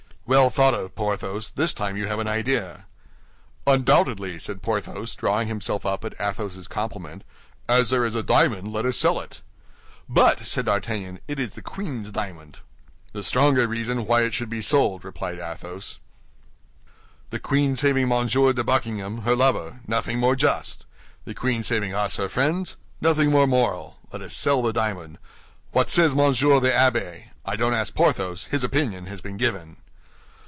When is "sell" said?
8.95-9.19, 24.33-24.61